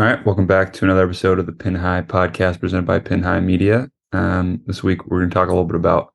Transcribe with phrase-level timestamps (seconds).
[0.00, 3.22] All right, welcome back to another episode of the Pin High podcast presented by Pin
[3.22, 3.90] High Media.
[4.14, 6.14] Um, this week we're going to talk a little bit about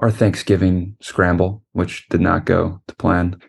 [0.00, 3.40] our Thanksgiving scramble, which did not go to plan,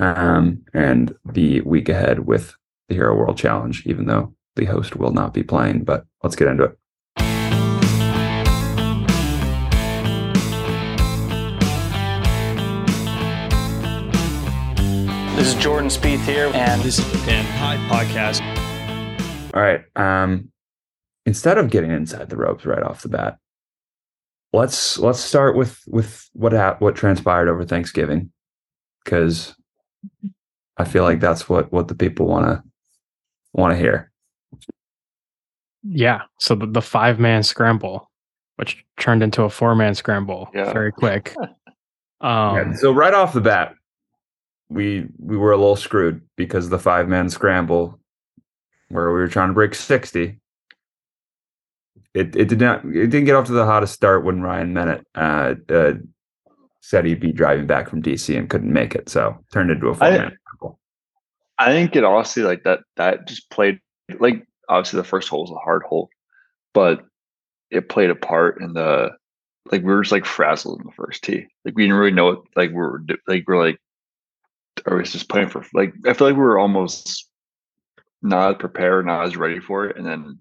[0.00, 2.56] um, and the week ahead with
[2.88, 5.84] the Hero World Challenge, even though the host will not be playing.
[5.84, 6.76] But let's get into it.
[15.36, 18.59] This is Jordan Spieth here, and This is the Pin High Podcast.
[19.54, 19.82] All right.
[19.96, 20.50] Um,
[21.26, 23.38] instead of getting inside the ropes right off the bat,
[24.52, 28.30] let's let's start with with what hap- what transpired over Thanksgiving,
[29.04, 29.54] because
[30.76, 32.62] I feel like that's what what the people want to
[33.52, 34.10] want to hear.
[35.82, 36.22] Yeah.
[36.38, 38.10] So the, the five man scramble,
[38.56, 40.72] which turned into a four man scramble Yeah.
[40.72, 41.34] very quick.
[42.22, 43.74] Yeah, Um, so right off the bat,
[44.68, 47.98] we we were a little screwed because the five man scramble,
[48.90, 50.38] where we were trying to break sixty.
[52.12, 55.06] It it did not it didn't get off to the hottest start when Ryan Bennett
[55.14, 55.92] uh, uh,
[56.80, 59.94] said he'd be driving back from DC and couldn't make it, so turned into a
[59.94, 60.36] four man.
[61.58, 63.78] I think it honestly like that that just played
[64.18, 66.08] like obviously the first hole was a hard hole,
[66.74, 67.04] but
[67.70, 69.10] it played a part in the
[69.70, 71.46] like we were just like frazzled in the first tee.
[71.64, 73.78] Like we didn't really know what like we were like we're like
[74.86, 77.28] or was just playing for like I feel like we were almost
[78.22, 80.38] not prepared, not as ready for it, and then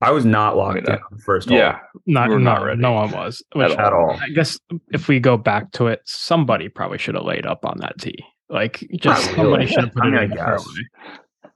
[0.00, 1.56] I was not locked mean, in first hole.
[1.56, 3.42] yeah, not, we were no, not ready no one was.
[3.54, 4.18] Which at all.
[4.20, 4.58] I guess
[4.92, 8.16] if we go back to it, somebody probably should have laid up on that tee.
[8.48, 10.44] Like just Not somebody should have put I it in I the guess.
[10.44, 11.14] fairway.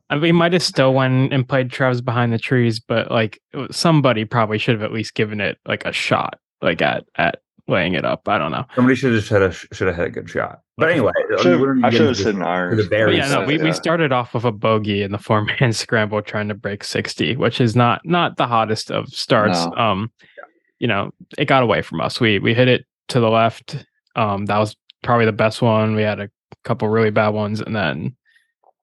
[0.08, 3.40] I mean, we might have still went and played Trev's behind the trees, but like
[3.72, 7.94] somebody probably should have at least given it like a shot, like at at laying
[7.94, 8.28] it up.
[8.28, 8.64] I don't know.
[8.74, 10.60] Somebody should have had a should have had a good shot.
[10.76, 12.76] But anyway, Should've- we're I should have into said an iron.
[12.76, 15.72] the But yeah, no, we, we started off with a bogey in the four man
[15.72, 19.64] scramble trying to break 60, which is not not the hottest of starts.
[19.66, 19.72] No.
[19.72, 20.12] Um,
[20.78, 22.20] you know, it got away from us.
[22.20, 23.84] We we hit it to the left.
[24.14, 25.94] Um, that was probably the best one.
[25.94, 26.30] We had a
[26.64, 28.16] couple really bad ones, and then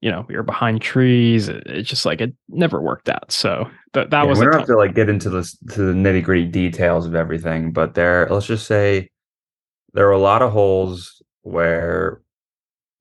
[0.04, 1.48] you know, we were behind trees.
[1.48, 3.32] It, it's just like it never worked out.
[3.32, 5.56] So that that Yeah, was we a don't tough have to like get into this
[5.72, 9.10] to the nitty gritty details of everything, but there, let's just say
[9.94, 12.22] there were a lot of holes where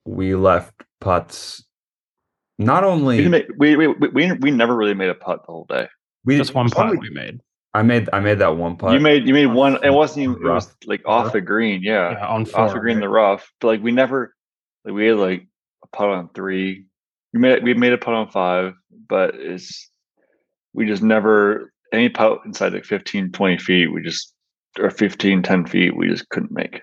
[0.04, 1.64] we left putts.
[2.58, 5.52] Not only didn't make, we, we we we we never really made a putt the
[5.52, 5.88] whole day.
[6.24, 7.40] we just one putt we- we made
[7.74, 8.92] I made I made that one putt.
[8.92, 9.82] you made you made one.
[9.82, 10.36] It wasn't even.
[10.36, 11.82] It was like off the green.
[11.82, 12.60] Yeah, yeah, on four.
[12.60, 13.50] off the green, the rough.
[13.60, 14.34] But like we never,
[14.84, 15.48] like we had like
[15.82, 16.84] a putt on three.
[17.32, 18.74] We made we made a putt on five,
[19.08, 19.90] but it's
[20.74, 23.92] we just never any putt inside like 15, 20 feet.
[23.92, 24.34] We just
[24.78, 25.96] or 15, 10 feet.
[25.96, 26.80] We just couldn't make.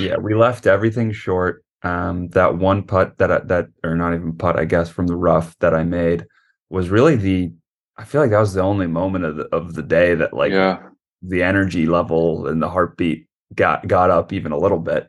[0.00, 1.64] yeah, we left everything short.
[1.82, 5.16] Um, that one putt that I, that or not even putt, I guess, from the
[5.16, 6.26] rough that I made
[6.70, 7.52] was really the.
[7.96, 10.52] I feel like that was the only moment of the, of the day that like
[10.52, 10.78] yeah.
[11.22, 15.08] the energy level and the heartbeat got got up even a little bit.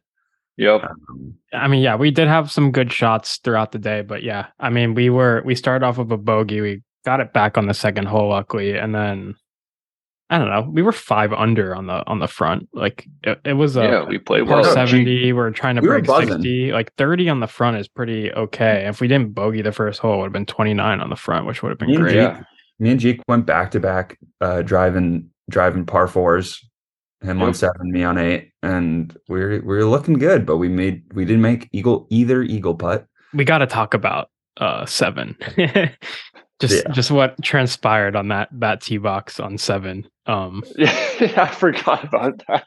[0.59, 0.83] Yep.
[0.83, 4.47] Um, I mean, yeah, we did have some good shots throughout the day, but yeah,
[4.59, 6.59] I mean, we were we started off with a bogey.
[6.61, 9.35] We got it back on the second hole, luckily, and then
[10.29, 12.67] I don't know, we were five under on the on the front.
[12.73, 14.73] Like it, it was a yeah, we played par well.
[14.73, 15.31] Seventy.
[15.33, 16.71] We're trying to We break sixty.
[16.73, 18.85] Like thirty on the front is pretty okay.
[18.85, 21.15] If we didn't bogey the first hole, it would have been twenty nine on the
[21.15, 22.13] front, which would have been Me and great.
[22.15, 22.43] Jake-
[22.79, 26.68] me and Jake went back to back, uh, driving driving par fours,
[27.21, 30.45] him on seven, me on eight, and we are we are looking good.
[30.45, 33.05] But we made we didn't make eagle either eagle putt.
[33.33, 35.35] We got to talk about uh seven.
[36.59, 36.91] just Yeah.
[36.91, 40.07] just what transpired on that that tee box on seven.
[40.25, 42.65] Um, Yeah, I forgot about that.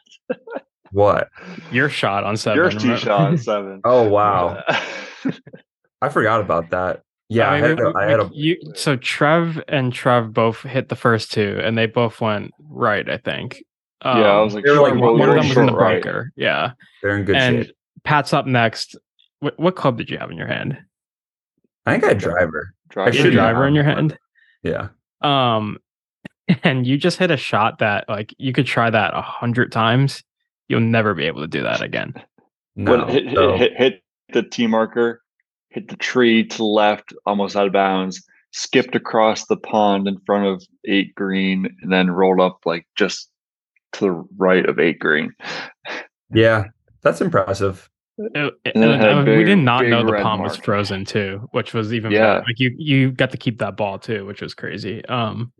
[0.91, 1.29] What?
[1.71, 2.57] your shot on seven.
[2.57, 3.81] Your tee shot on seven.
[3.83, 4.61] Oh wow,
[6.01, 7.01] I forgot about that.
[7.29, 10.61] Yeah, I, mean, had, we- a, I had a you, so Trev and Trev both
[10.61, 13.09] hit the first two, and they both went right.
[13.09, 13.63] I think.
[14.03, 15.65] Yeah, I Um, was like, they were short like roll, one of them was in
[15.65, 16.03] the short right.
[16.03, 16.31] bunker.
[16.35, 16.71] Yeah,
[17.01, 17.75] they're in good and shape.
[18.03, 18.95] Pat's up next.
[19.39, 20.77] What, what club did you have in your hand?
[21.85, 22.73] I think I had driver.
[22.89, 23.11] Driver.
[23.11, 24.17] You had should a have driver in your hand.
[24.63, 24.89] Yeah,
[25.21, 25.77] Um,
[26.63, 30.23] and you just hit a shot that like you could try that a hundred times.
[30.69, 32.13] You'll never be able to do that again.
[32.75, 32.97] no.
[32.97, 34.03] But hit, hit, so- hit, hit
[34.33, 35.21] the T marker,
[35.69, 40.17] hit the tree to the left, almost out of bounds, skipped across the pond in
[40.25, 43.29] front of eight green, and then rolled up like just
[43.93, 45.33] to the right of eight green.
[46.33, 46.65] yeah,
[47.01, 47.89] that's impressive.
[48.17, 50.43] It- it- it and, had a uh, we did not big know the palm pond
[50.43, 52.35] was frozen too, which was even Yeah.
[52.35, 52.43] better.
[52.47, 55.03] like you you got to keep that ball too, which was crazy.
[55.05, 55.51] Um,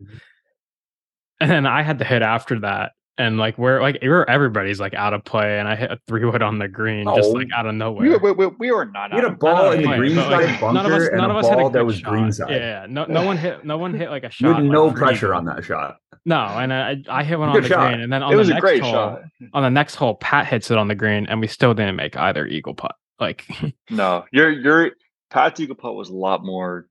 [1.40, 4.94] and then I had to hit after that, and like we're like we're everybody's like
[4.94, 7.48] out of play, and I hit a three wood on the green just oh, like
[7.54, 8.08] out of nowhere.
[8.08, 9.12] We, we, we, we were not.
[9.12, 11.08] We had a ball in the play, green but, side like, bunker none of us,
[11.08, 12.10] and none a of us hit a ball that good was shot.
[12.10, 12.50] green side.
[12.50, 14.48] Yeah, no, no one hit, no one hit like a shot.
[14.48, 15.36] You had like, no pressure eagle.
[15.38, 15.96] on that shot.
[16.26, 17.88] No, and I, I hit one on the shot.
[17.90, 19.22] green, and then on It the was a next great hole, shot.
[19.52, 22.16] on the next hole, Pat hits it on the green, and we still didn't make
[22.16, 22.96] either eagle putt.
[23.20, 23.46] Like,
[23.90, 24.90] No, your your
[25.30, 26.86] Pat's eagle putt was a lot more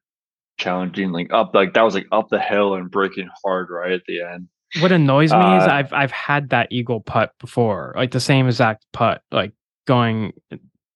[0.58, 1.12] challenging.
[1.12, 4.22] Like up, like that was like up the hill and breaking hard right at the
[4.22, 4.48] end.
[4.82, 8.48] What annoys me is Uh, I've I've had that eagle putt before, like the same
[8.48, 9.52] exact putt, like
[9.86, 10.34] going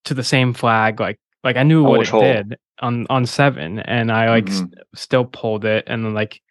[0.05, 2.21] to the same flag, like like I knew what it hole?
[2.21, 4.53] did on on seven, and I like Mhm.
[4.53, 6.41] st- still pulled it, and then like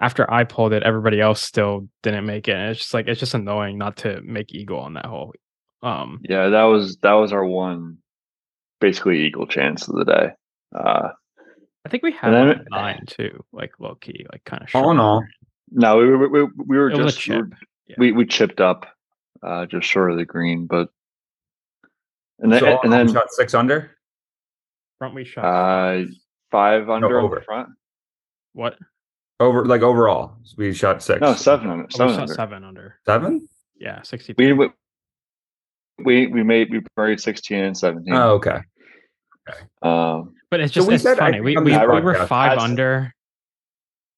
[0.00, 2.56] after I pulled it, everybody else still didn't make it.
[2.56, 5.32] And it's just like it's just annoying not to make eagle on that hole.
[5.82, 7.98] Um, Yeah, that was that was our one,
[8.80, 10.30] basically eagle chance of the day.
[10.74, 11.10] Uh,
[11.86, 14.62] I think we had then one it- at nine too, like low key, like kind
[14.62, 14.74] of.
[14.74, 15.22] All in all,
[15.74, 17.54] no, we were we, we, we were it was a just we, were- chip.
[17.86, 17.96] Yeah.
[17.98, 18.86] we we chipped up,
[19.42, 20.88] uh, just short of the green, but
[22.38, 23.90] and then so all in and then shot six under.
[24.98, 25.44] front we shot.
[25.44, 26.04] uh,
[26.50, 27.36] five under on over.
[27.36, 27.68] the front.
[28.54, 28.76] what?
[29.40, 31.20] Over like overall, we shot six.
[31.20, 31.82] No, seven under.
[31.82, 32.34] Oh, we Seven shot under.
[32.34, 32.96] seven under.
[33.04, 33.48] Seven?
[33.76, 34.34] Yeah, sixty.
[34.38, 34.68] We we
[36.04, 38.14] we we made we buried sixteen and seventeen.
[38.14, 38.60] Oh, okay.
[39.82, 41.32] Um, But it's So just we it's said, I funny.
[41.38, 43.12] think We we, we were five I under.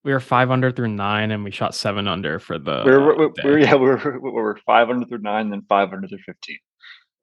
[0.06, 2.84] We were five under through nine, and we shot seven under for the.
[2.86, 5.50] we were, we, uh, we were yeah we were, we were five under through nine,
[5.50, 6.58] then five under through fifteen.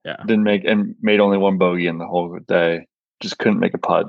[0.03, 0.17] Yeah.
[0.25, 2.87] Didn't make and made only one bogey in the whole day.
[3.21, 4.07] Just couldn't make a putt.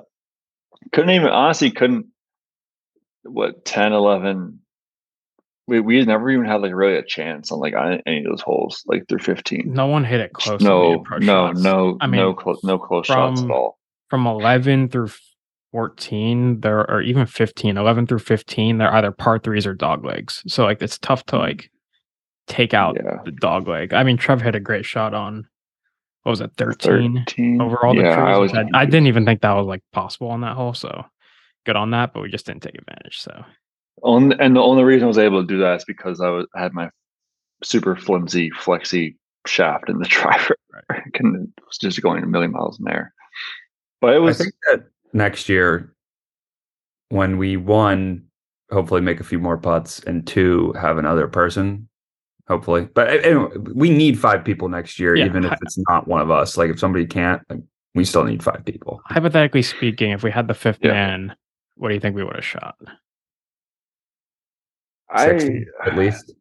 [0.90, 2.06] Couldn't even honestly couldn't.
[3.22, 4.58] What 10, 11.
[5.68, 8.42] We we never even had like really a chance on like on any of those
[8.42, 9.72] holes like through fifteen.
[9.72, 10.60] No one hit it close.
[10.60, 11.62] no no shots.
[11.62, 13.78] no I no close no close shots at all.
[14.10, 15.10] From eleven through
[15.74, 20.40] fourteen, there or even 15, 11 through fifteen, they're either par threes or dog legs.
[20.46, 21.68] So like it's tough to like
[22.46, 23.92] take out Yeah, the dog leg.
[23.92, 25.48] I mean, Trev had a great shot on.
[26.22, 26.52] What was it?
[26.56, 27.24] Thirteen.
[27.26, 28.22] thirteen over all the yeah.
[28.22, 30.74] I was I, I didn't even think that was like possible on that hole.
[30.74, 31.04] So
[31.66, 33.18] good on that, but we just didn't take advantage.
[33.18, 33.44] So
[34.02, 36.46] On, and the only reason I was able to do that is because I was
[36.54, 36.88] I had my
[37.64, 40.56] super flimsy flexy shaft in the driver
[41.18, 43.12] and it was just going a million miles in there.
[44.00, 44.84] But it I was think that
[45.14, 45.94] next year,
[47.08, 48.24] when we one,
[48.70, 51.88] hopefully make a few more putts, and two, have another person.
[52.46, 56.20] Hopefully, but anyway, we need five people next year, Yeah, even if it's not one
[56.20, 56.58] of us.
[56.58, 57.40] Like if somebody can't,
[57.94, 59.00] we still need five people.
[59.06, 60.90] hypothetically speaking, if we had the fifth Yeah.
[60.92, 61.36] man,
[61.76, 62.76] what do you think we would have shot?
[65.08, 66.34] I at least.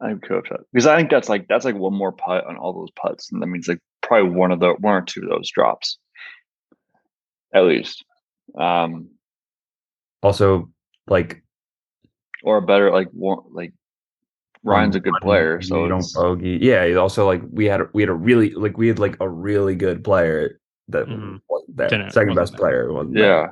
[0.00, 2.72] I'm cool shot because I think that's like that's like one more putt on all
[2.72, 5.50] those putts, and that means like probably one of the one or two of those
[5.50, 5.98] drops,
[7.54, 8.04] at least,
[8.58, 9.08] um,
[10.22, 10.70] Also,
[11.06, 11.42] like
[12.44, 13.72] or a better like one like
[14.64, 16.58] Ryan's a good player, so you don't bogey.
[16.62, 19.28] Yeah, also like we had a, we had a really like we had like a
[19.28, 21.40] really good player that Mhm.
[21.48, 21.76] wasn't.
[21.76, 22.58] Didn't- second best there.
[22.58, 22.92] player.
[22.92, 23.24] Wasn't there.
[23.24, 23.46] yeah,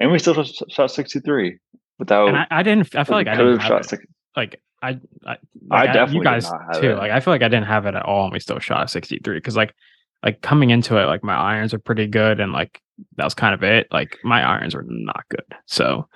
[0.00, 1.58] and we still shot, shot 63
[1.98, 2.28] without.
[2.28, 2.94] And I, I didn't.
[2.94, 4.00] I feel like I could didn't have have shot it.
[4.36, 5.36] like I, I,
[5.72, 6.90] I like, definitely you did guys not have too.
[6.92, 6.94] it.
[6.98, 9.18] Like I feel like I didn't have it at all, and we still shot sixty
[9.18, 9.74] three because like,
[10.22, 12.80] like coming into it, like my irons are pretty good, and like
[13.16, 13.86] that was kind of it.
[13.90, 16.08] Like my irons were not good, so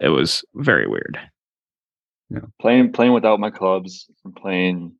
[0.00, 1.18] it was very weird.
[2.30, 2.40] Yeah.
[2.60, 4.94] playing playing without my clubs and playing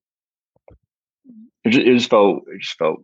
[1.64, 2.98] it just, it just felt it just felt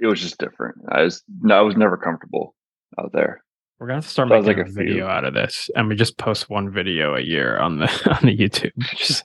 [0.00, 2.56] it was just different i was no, i was never comfortable
[2.98, 3.42] out there
[3.82, 5.88] We're gonna have to start Sounds making like a a video out of this, and
[5.88, 7.86] we just post one video a year on the
[8.16, 8.70] on the YouTube.
[8.96, 9.24] Just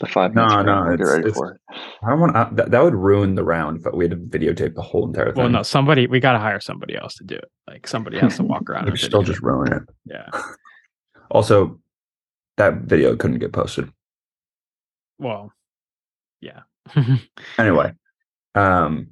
[0.00, 1.60] the five No, minutes no, get it's- ready it's- for it
[2.02, 4.80] I don't want that, that would ruin the round if we had to videotape the
[4.80, 5.42] whole entire thing.
[5.42, 7.44] well, no, somebody we gotta hire somebody else to do it.
[7.68, 8.84] Like somebody has to walk around.
[8.88, 9.82] It and still just ruin it.
[10.06, 10.30] yeah.
[11.30, 11.78] Also,
[12.56, 13.92] that video couldn't get posted.
[15.18, 15.52] Well,
[16.40, 16.60] yeah.
[17.58, 17.92] Anyway,
[18.54, 19.08] um,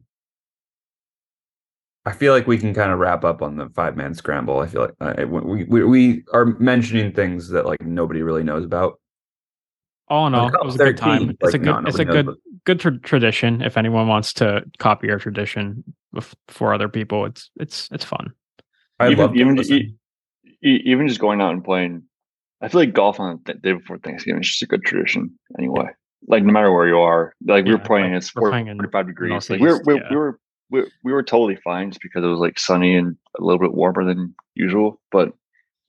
[2.07, 4.61] I feel like we can kind of wrap up on the five man scramble.
[4.61, 8.65] I feel like uh, we, we we are mentioning things that like nobody really knows
[8.65, 8.99] about.
[10.09, 11.31] all in all, it was a good 13, time.
[11.41, 13.61] It's a like, no, good, it's a nobody knows good, good tra- tradition.
[13.63, 15.85] If anyone wants to copy our tradition
[16.49, 18.33] for other people, it's it's it's fun.
[18.99, 19.59] I even love even,
[20.63, 22.03] e- even just going out and playing
[22.61, 25.87] i feel like golf on the day before thanksgiving is just a good tradition anyway
[26.29, 28.67] like no matter where you are like we were Yeah, playing like, it's we're playing
[28.69, 30.09] in 45 degrees like we were, Northeast, we, yeah.
[30.11, 33.45] we were we, we were totally fine just because it was like sunny and a
[33.45, 35.33] little bit warmer than usual but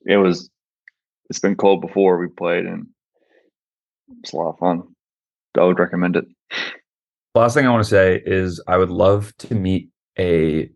[0.05, 0.49] it was
[1.29, 2.87] it's been cold before we played and
[4.21, 4.83] it's a lot of fun.
[5.57, 6.25] I would recommend it.
[7.35, 10.69] Last thing I want to say is I would love to meet a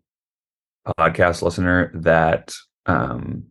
[0.98, 2.54] podcast listener that
[2.86, 3.44] um,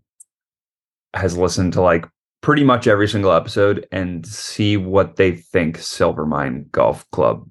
[1.13, 2.05] has listened to like
[2.41, 7.47] pretty much every single episode and see what they think Silvermine Golf Club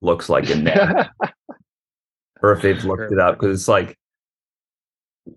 [0.00, 1.10] looks like in there,
[2.42, 3.98] or if they've looked it up because it's like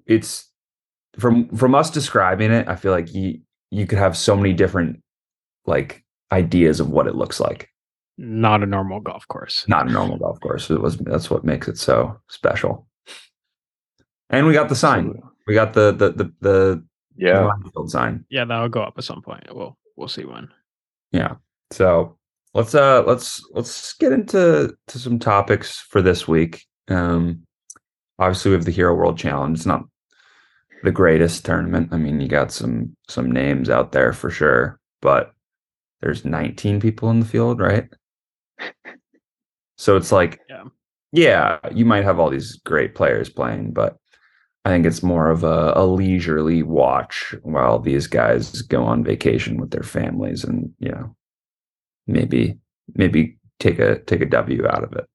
[0.06, 0.50] it's
[1.18, 2.68] from from us describing it.
[2.68, 3.39] I feel like you
[3.72, 5.01] you could have so many different
[5.65, 7.70] like ideas of what it looks like.
[8.18, 9.65] Not a normal golf course.
[9.68, 10.70] Not a normal golf course.
[10.70, 12.88] It was that's what makes it so special.
[14.29, 15.22] And we got the sign.
[15.48, 17.50] We got the the the the yeah.
[17.74, 18.25] field sign.
[18.29, 19.44] Yeah, that'll go up at some point.
[19.51, 20.50] We'll we'll see when.
[21.12, 21.36] Yeah.
[21.72, 22.18] So
[22.53, 26.65] let's uh let's let's get into to some topics for this week.
[26.89, 27.43] Um
[28.17, 29.58] obviously we have the Hero World Challenge.
[29.58, 29.86] It's not
[30.84, 31.89] the greatest tournament.
[31.91, 35.34] I mean, you got some some names out there for sure, but
[36.01, 37.89] there's 19 people in the field, right?
[39.77, 40.65] So it's like Yeah.
[41.12, 43.98] yeah, you might have all these great players playing, but
[44.65, 49.58] I think it's more of a, a leisurely watch while these guys go on vacation
[49.58, 51.15] with their families and you know
[52.08, 52.58] maybe
[52.96, 55.05] maybe take a take a W out of it.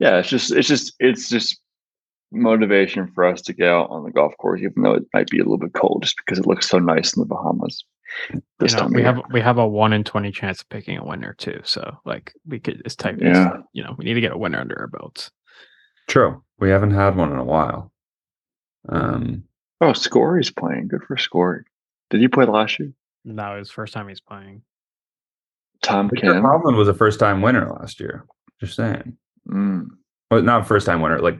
[0.00, 1.60] Yeah, it's just it's just it's just
[2.32, 5.38] motivation for us to get out on the golf course, even though it might be
[5.38, 7.84] a little bit cold, just because it looks so nice in the Bahamas.
[8.58, 9.14] This you know, time we year.
[9.14, 11.60] have we have a one in twenty chance of picking a winner too.
[11.64, 13.58] So like we could it's type Yeah.
[13.72, 15.30] you know, we need to get a winner under our belts.
[16.08, 16.42] True.
[16.58, 17.92] We haven't had one in a while.
[18.88, 19.44] Um
[19.80, 20.88] oh, Scottie's playing.
[20.88, 21.64] Good for Scottie.
[22.08, 22.92] Did he play last year?
[23.26, 24.62] That was first time he's playing.
[25.82, 26.42] Tom Victor Kim.
[26.42, 28.24] Hovland was a first time winner last year.
[28.58, 29.16] Just saying.
[29.50, 29.86] Mm.
[30.30, 31.38] Well, not first time winner, like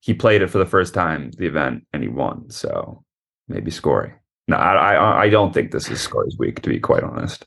[0.00, 2.50] he played it for the first time, the event, and he won.
[2.50, 3.02] So
[3.48, 4.12] maybe Scottie.
[4.48, 7.46] No, I, I I don't think this is Scottie's week, to be quite honest.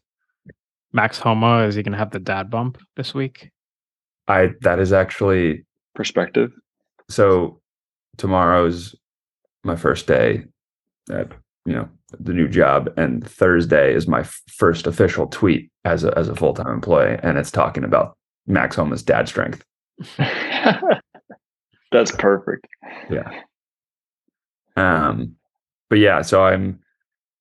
[0.93, 3.51] Max Homa, is he gonna have the dad bump this week?
[4.27, 6.51] I that is actually Perspective.
[7.09, 7.62] so
[8.17, 8.95] tomorrow's
[9.63, 10.43] my first day
[11.12, 11.31] at
[11.65, 16.17] you know the new job and thursday is my f- first official tweet as a
[16.17, 18.15] as a full-time employee and it's talking about
[18.47, 19.63] max homa's dad strength
[21.91, 22.67] That's perfect.
[23.09, 23.41] yeah.
[24.75, 25.35] Um
[25.89, 26.79] but yeah so i'm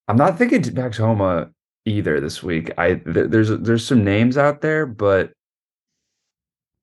[0.08, 1.48] i'm not thinking max homa
[1.86, 2.70] either this week.
[2.76, 5.32] I th- there's there's some names out there but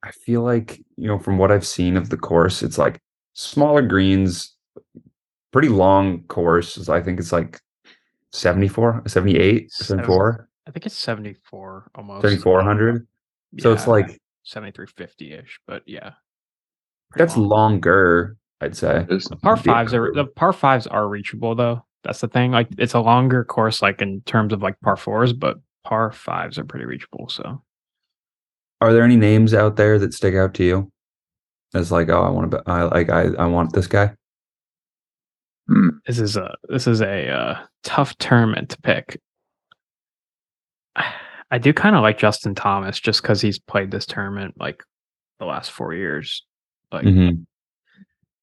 [0.02, 3.00] i feel like you know from what i've seen of the course it's like
[3.34, 4.56] smaller greens
[5.52, 7.60] pretty long course i think it's like
[8.32, 12.22] 74 78 74 I think it's seventy four almost.
[12.24, 13.08] 7400
[13.60, 14.19] so it's like
[14.50, 16.12] seventy three fifty ish, but yeah.
[17.16, 17.50] That's long.
[17.50, 21.86] longer i'd say The par fives are the par fives are reachable though.
[22.04, 22.52] That's the thing.
[22.52, 26.58] Like it's a longer course, like in terms of like par fours, but par fives
[26.60, 27.30] are pretty reachable.
[27.30, 27.64] So
[28.82, 30.92] are there any names out there that stick out to you
[31.74, 34.12] as like oh i want to i like i i want this guy
[35.68, 35.90] Hmm.
[36.08, 39.20] this is a this is a uh, tough tournament to pick.
[41.52, 44.84] I do kind of like Justin Thomas just because he's played this tournament like
[45.40, 46.46] the last four years.
[46.92, 47.46] Like Mhm.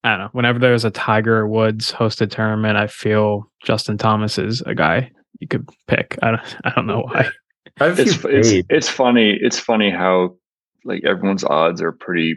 [0.03, 0.29] I don't know.
[0.31, 5.47] Whenever there's a Tiger Woods hosted tournament, I feel Justin Thomas is a guy you
[5.47, 6.17] could pick.
[6.21, 7.29] I don't I don't know why.
[7.79, 9.37] I have it's it's it's funny.
[9.39, 10.35] It's funny how
[10.85, 12.35] like everyone's odds are pretty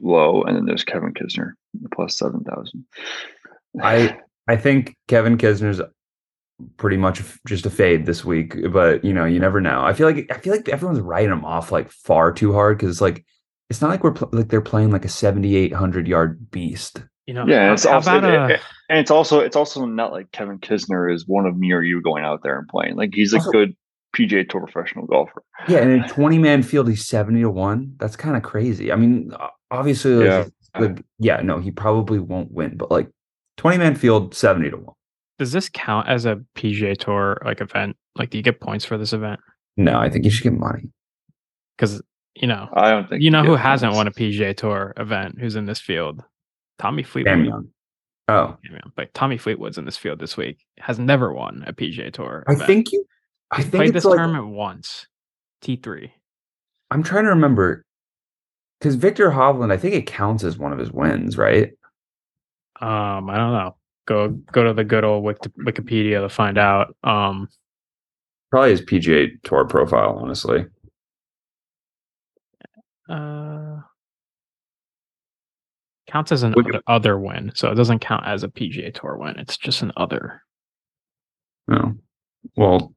[0.00, 1.52] low, and then there's Kevin Kisner
[1.92, 2.84] plus seven thousand.
[3.82, 5.80] I I think Kevin Kisner's
[6.76, 9.82] pretty much just a fade this week, but you know, you never know.
[9.84, 13.00] I feel like I feel like everyone's writing him off like far too hard because
[13.00, 13.24] like
[13.70, 17.02] it's not like we're pl- like they're playing like a seventy eight hundred yard beast.
[17.26, 20.12] You know, Yeah, it's also about uh, it- it- and it's also it's also not
[20.12, 22.96] like Kevin Kisner is one of me or you going out there and playing.
[22.96, 23.76] Like he's a Also- good
[24.14, 25.42] PGA Tour professional golfer.
[25.68, 27.94] Yeah, and in a twenty man field, he's seventy to one.
[27.98, 28.92] That's kind of crazy.
[28.92, 30.80] I mean, o- obviously, like, Yeah.
[30.80, 33.08] like, yeah, no, he probably won't win, but like
[33.56, 34.94] twenty man field, seventy to one.
[35.42, 37.96] Does this count as a PGA Tour like event?
[38.16, 39.40] Like, do you get points for this event?
[39.76, 40.84] No, I think you should get money.
[41.76, 42.00] Because
[42.36, 45.40] you know, I don't think you know who hasn't won a PGA Tour event?
[45.40, 46.22] Who's in this field?
[46.78, 47.34] Tommy Fleetwood.
[47.34, 47.68] Damn young.
[48.28, 48.92] Oh, Yeah, man.
[48.94, 50.64] But Tommy Fleetwood's in this field this week.
[50.78, 52.44] Has never won a PGA Tour.
[52.46, 53.04] I think you.
[53.50, 55.08] I He's think played this like, tournament once.
[55.60, 56.12] T three.
[56.92, 57.84] I'm trying to remember
[58.78, 61.72] because Victor Hovland, I think it counts as one of his wins, right?
[62.80, 63.76] Um, I don't know.
[64.06, 66.96] Go go to the good old Wik- Wikipedia to find out.
[67.04, 67.48] Um,
[68.50, 70.66] Probably his PGA Tour profile, honestly.
[73.08, 73.80] uh,
[76.08, 79.16] counts as an Wiki- other, other win, so it doesn't count as a PGA Tour
[79.18, 79.38] win.
[79.38, 80.42] It's just an other.
[81.68, 81.94] No.
[82.56, 82.94] Well,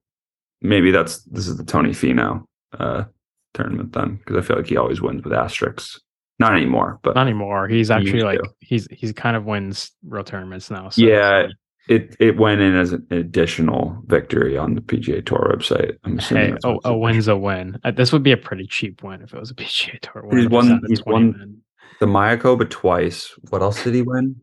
[0.62, 2.44] maybe that's this is the Tony Finau
[2.78, 3.06] uh,
[3.54, 6.00] tournament then, because I feel like he always wins with asterisks.
[6.40, 7.68] Not anymore, but Not anymore.
[7.68, 8.50] He's actually like to.
[8.60, 10.90] he's he's kind of wins real tournaments now.
[10.90, 11.48] So yeah,
[11.88, 15.94] it it went in as an additional victory on the PGA Tour website.
[16.04, 17.80] I'm assuming Hey, that's a, a win's a win.
[17.86, 20.38] Uh, This would be a pretty cheap win if it was a PGA Tour win.
[20.38, 21.58] He's just won- he's won- men.
[22.02, 23.34] the Mayakoba twice.
[23.50, 24.36] What else did he win?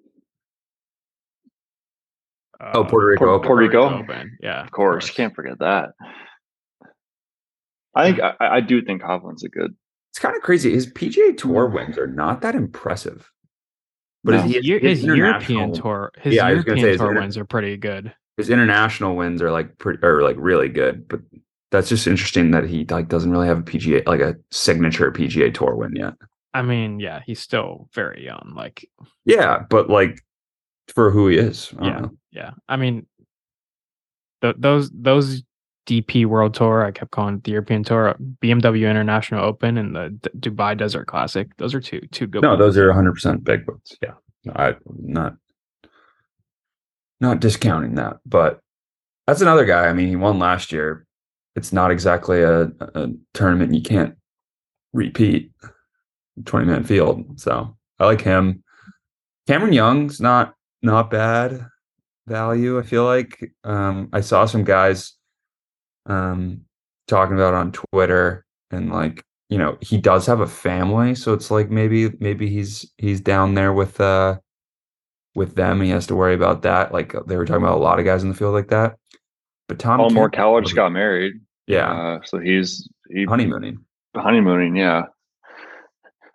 [2.61, 3.18] Oh, Uh, Puerto Rico.
[3.18, 3.46] Puerto- Open.
[3.46, 3.99] Puerto Rico?
[4.02, 4.38] Open.
[4.40, 5.90] Yeah, Of course, you can't forget that.
[7.94, 9.75] I think I, I do think Hovland's a good.
[10.12, 10.73] It's kind of crazy.
[10.73, 13.33] His PGA Tour wins are not that impressive.
[14.25, 14.42] But No.
[14.42, 17.38] his, His, his European tour, his Yeah, I was gonna European say tour inter- wins
[17.38, 18.14] are pretty good.
[18.37, 21.09] his international wins are like pretty are like really good.
[21.09, 21.21] But
[21.71, 25.52] that's just interesting that he like doesn't really have a PGA like a signature PGA
[25.52, 26.12] Tour win yet.
[26.54, 28.52] I mean, yeah, he's still very young.
[28.54, 28.87] Like,
[29.25, 30.21] Yeah, but like
[30.88, 32.00] for who he is, I don't Yeah.
[32.00, 32.11] know.
[32.33, 33.07] yeah, I mean,
[34.42, 35.42] th- those those
[35.86, 40.10] DP World Tour, I kept calling it the European Tour, BMW International Open, and the
[40.10, 41.48] D- Dubai Desert Classic.
[41.56, 42.42] Those are two two good.
[42.42, 42.60] No, ones.
[42.60, 43.96] those are 100 percent big books.
[44.00, 44.14] Yeah,
[44.54, 45.36] I not
[47.20, 48.60] not discounting that, but
[49.26, 49.86] that's another guy.
[49.88, 51.06] I mean, he won last year.
[51.54, 54.16] It's not exactly a, a tournament you can't
[54.92, 55.52] repeat.
[56.46, 58.62] 20 man field, so I like him.
[59.46, 61.66] Cameron Young's not not bad
[62.26, 62.78] value.
[62.78, 65.14] I feel like um, I saw some guys
[66.06, 66.62] um,
[67.09, 71.50] talking about on Twitter and like you know he does have a family so it's
[71.50, 74.38] like maybe maybe he's he's down there with uh
[75.35, 77.99] with them he has to worry about that like they were talking about a lot
[77.99, 78.97] of guys in the field like that
[79.68, 81.35] but tom Paul Morikawa just got married.
[81.66, 83.78] yeah Uh, so he's he honeymooning
[84.16, 84.76] honeymooning.
[84.76, 85.02] Yeah.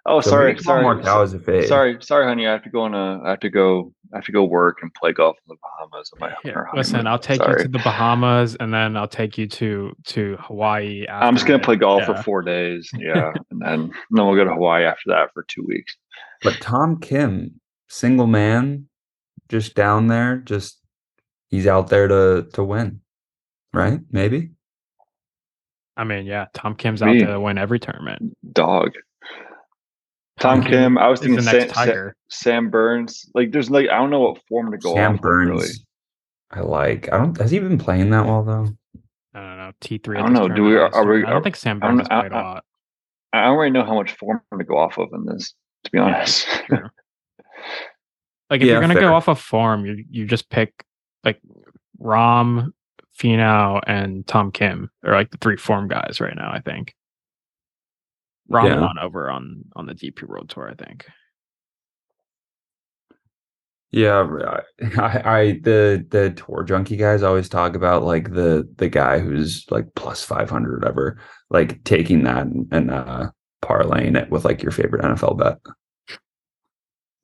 [0.06, 1.68] Oh, So sorry, sorry, Morikawa is a fade.
[1.68, 2.48] sorry, sorry, honey.
[2.48, 3.22] I have to go on a.
[3.24, 3.94] I have to go.
[4.14, 6.12] I have to go work and play golf in the Bahamas.
[6.14, 7.06] On my, on Here, our listen.
[7.08, 7.60] I'll take Sorry.
[7.62, 11.06] you to the Bahamas, and then I'll take you to to Hawaii.
[11.08, 11.66] After I'm just gonna that.
[11.66, 12.16] play golf Yeah.
[12.18, 12.90] for four days.
[12.98, 15.96] Yeah, and then and then we'll go to Hawaii after that for two weeks.
[16.44, 17.60] but tom kim
[17.90, 18.88] single man
[19.50, 20.80] just down there just
[21.50, 23.00] he's out there to to win
[23.74, 24.52] right maybe
[26.00, 28.38] I mean, yeah, Tom Kim's out there to win every tournament.
[28.54, 28.92] Dog.
[30.40, 30.98] Tom Kim Kim.
[30.98, 32.16] I was thinking the Sam, Tiger.
[32.30, 33.26] Sam Burns.
[33.34, 35.68] Like, there's like I don't know what form to go sam off burns really.
[36.52, 38.68] i like i don't has he been playing that well though
[39.34, 40.18] I don't know T three.
[40.18, 42.10] I don't know, do we- are we- I don't think Sam I don't Burns has
[42.10, 42.64] know, I- played a I- lot.
[43.34, 45.54] I don't really know how much form to go off of in this.
[45.84, 46.48] To be honest.
[46.68, 46.80] True.
[48.50, 49.04] Like if Yeah, you're gonna fair.
[49.04, 50.72] go off of form, you you just pick
[51.24, 51.40] like
[52.02, 52.72] Rahm,
[53.20, 56.50] Finau, and Tom Kim are like the three form guys right now.
[56.52, 56.96] I think.
[58.50, 59.04] Rahm Yeah.
[59.04, 60.70] over on on the DP World Tour.
[60.70, 61.06] I think.
[63.92, 64.28] Yeah,
[64.98, 69.66] I, I the the tour junkie guys always talk about like the the guy who's
[69.72, 73.30] like plus five hundred whatever, like taking that and, and uh
[73.64, 75.58] parlaying it with like your favorite NFL bet.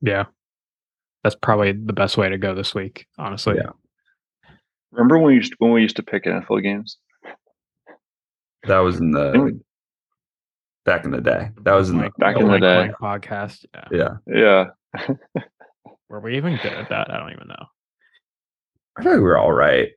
[0.00, 0.24] Yeah,
[1.22, 3.06] that's probably the best way to go this week.
[3.18, 3.56] Honestly.
[3.56, 3.70] Yeah.
[4.90, 6.98] Remember when we used when we used to pick NFL games?
[8.66, 9.60] That was in the.
[10.84, 11.50] Back in the day.
[11.62, 12.90] That was in the Mike- Back in the day.
[13.00, 13.64] Podcast.
[13.90, 14.16] Yeah.
[14.26, 14.64] yeah.
[15.06, 15.14] Yeah.
[16.08, 17.10] Were we even good at that?
[17.10, 17.66] I don't even know.
[18.96, 19.88] I feel like we were all right,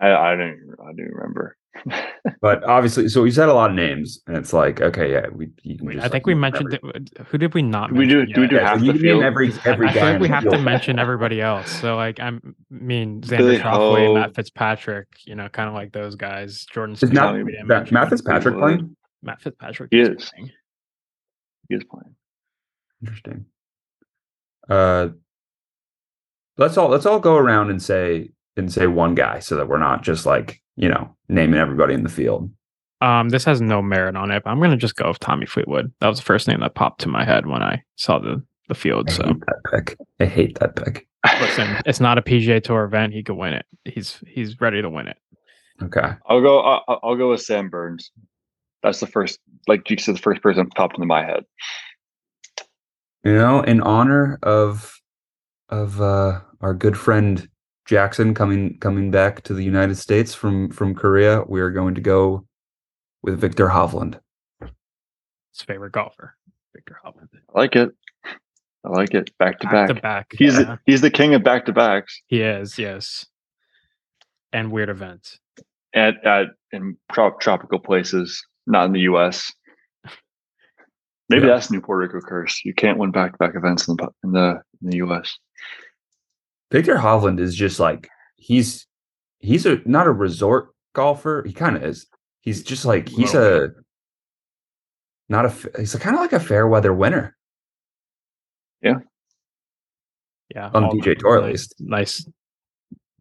[0.00, 1.56] I I didn't I don't remember.
[2.42, 5.50] but obviously, so we said a lot of names, and it's like okay, yeah, we.
[5.62, 7.26] You can We- just, I like, think we mentioned every- it.
[7.28, 7.92] Who did we not?
[7.92, 9.22] We do- mention do we do Yeah, half you the field?
[9.22, 9.94] every every I guy.
[9.94, 11.70] feel like in we the have to mention everybody else.
[11.70, 14.14] So like I'm I mean Xander Billy Schauffele, Ho.
[14.14, 16.66] Matt Fitzpatrick, you know, kind of like those guys.
[16.72, 17.12] Jordan Is Smith.
[17.12, 17.92] Matt, Tommy we didn't Matt.
[17.92, 18.96] Matt Fitzpatrick playing?
[19.22, 19.88] Matt Fitzpatrick.
[19.92, 20.30] He is is.
[20.30, 20.50] playing.
[21.68, 22.14] He is playing.
[23.00, 23.46] Interesting.
[24.68, 25.08] Uh,
[26.58, 29.78] let's all let's all go around and say and say one guy so that we're
[29.78, 32.50] not just like you know naming everybody in the field.
[33.02, 35.92] Um, this has no merit on it, but I'm gonna just go with Tommy Fleetwood.
[36.00, 38.74] That was the first name that popped to my head when I saw the the
[38.74, 39.08] field.
[39.08, 39.98] I So hate that pick.
[40.20, 41.06] I hate that pick.
[41.40, 43.12] listen, it's not a PGA Tour event.
[43.12, 43.66] He could win it.
[43.84, 45.16] He's he's ready to win it.
[45.82, 46.12] Okay.
[46.26, 46.60] I'll go.
[46.60, 48.10] I'll, I'll go with Sam Burns.
[48.82, 51.44] That's the first, like you said, the first person that popped into my head.
[53.24, 55.00] You know, in honor of
[55.68, 57.48] of uh our good friend
[57.94, 62.00] Jackson coming coming back to the United States from from Korea, we are going to
[62.00, 62.46] go
[63.24, 64.20] with Victor Hovland.
[64.60, 66.36] His favorite golfer,
[66.72, 67.30] Victor Hovland.
[67.52, 67.90] I like it.
[68.84, 69.36] I like it.
[69.38, 69.88] Back to Back back.
[69.88, 70.26] to back.
[70.38, 70.76] He's yeah.
[70.86, 73.26] he's the king of back to backs He is, yes.
[74.52, 75.40] And weird events.
[75.92, 79.52] at at in trop- tropical places, not in the U.S.
[81.28, 81.54] Maybe Yeah.
[81.54, 82.60] that's New Puerto Rico curse.
[82.64, 85.36] You can't win back to back events in the in the in the U.S.
[86.70, 88.86] Victor Hovland is just like he's
[89.38, 91.42] he's a not a resort golfer.
[91.46, 92.06] He kind of is.
[92.40, 93.68] He's just like he's Little a
[95.28, 97.36] not a he's kind of like a fair weather winner.
[98.82, 98.98] Yeah,
[100.54, 100.70] Yeah.
[100.72, 101.74] On all PGA Tour, at least.
[101.80, 102.26] Nice,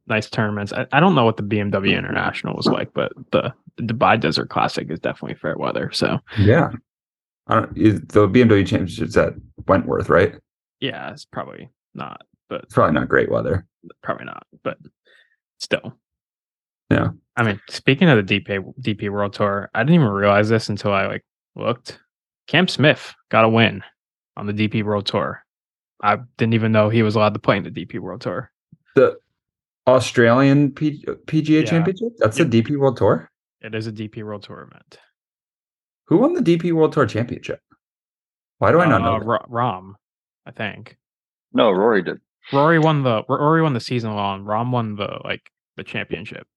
[0.08, 0.72] nice tournaments.
[0.72, 4.50] I, I don't know what the BMW International was like, but the, the Dubai Desert
[4.50, 5.92] Classic is definitely fair weather.
[5.92, 6.70] So Yeah.
[7.48, 9.34] I don't, is- the BMW Championships at
[9.68, 10.36] Wentworth, right?
[10.80, 13.66] yeah, it's probably not, but It's probably not great weather.
[14.04, 14.78] probably not, but
[15.60, 15.98] still.
[16.90, 17.10] Yeah.
[17.36, 20.92] I mean, speaking of the DP DP World Tour, I didn't even realize this until
[20.92, 22.00] I like looked.
[22.48, 23.84] Cam Smith got a win
[24.36, 25.44] on the DP World Tour.
[26.02, 28.52] I didn't even know he was allowed to play in the DP World Tour.
[28.96, 29.18] The
[29.88, 31.66] Australian P- PGA Yeah.
[31.70, 32.10] Championship?
[32.18, 33.30] That's the DP World Tour?
[33.62, 35.00] It is a DP World Tour event.
[36.08, 37.60] Who won the DP World Tour Championship?
[38.58, 39.16] Why do I not know?
[39.16, 39.50] Uh, that?
[39.50, 39.94] Rahm,
[40.46, 40.98] I think.
[41.54, 42.20] No, Rory did.
[42.54, 44.43] Rory won the Rory won the season long.
[44.45, 46.47] Rahm won the like the championship.